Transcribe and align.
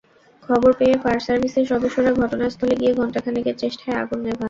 খবর 0.43 0.71
পেয়ে 0.79 0.95
ফায়ার 1.01 1.21
সার্ভিসের 1.27 1.65
সদস্যরা 1.71 2.11
ঘটনাস্থলে 2.21 2.73
গিয়ে 2.81 2.93
ঘণ্টা 2.99 3.19
খানেকের 3.25 3.55
চেষ্টায় 3.61 3.99
আগুন 4.01 4.19
নেভান। 4.21 4.37